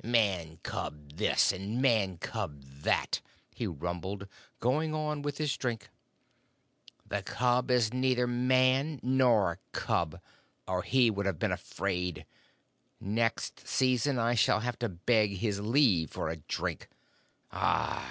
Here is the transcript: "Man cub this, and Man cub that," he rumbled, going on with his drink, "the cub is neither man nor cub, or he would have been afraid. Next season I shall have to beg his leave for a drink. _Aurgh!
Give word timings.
"Man 0.00 0.58
cub 0.62 1.14
this, 1.14 1.50
and 1.50 1.82
Man 1.82 2.18
cub 2.18 2.62
that," 2.62 3.20
he 3.52 3.66
rumbled, 3.66 4.28
going 4.60 4.94
on 4.94 5.22
with 5.22 5.38
his 5.38 5.56
drink, 5.56 5.90
"the 7.04 7.20
cub 7.24 7.68
is 7.68 7.92
neither 7.92 8.28
man 8.28 9.00
nor 9.02 9.58
cub, 9.72 10.20
or 10.68 10.82
he 10.82 11.10
would 11.10 11.26
have 11.26 11.40
been 11.40 11.50
afraid. 11.50 12.26
Next 13.00 13.66
season 13.66 14.20
I 14.20 14.36
shall 14.36 14.60
have 14.60 14.78
to 14.78 14.88
beg 14.88 15.38
his 15.38 15.58
leave 15.58 16.12
for 16.12 16.28
a 16.28 16.36
drink. 16.36 16.88
_Aurgh! 17.52 18.04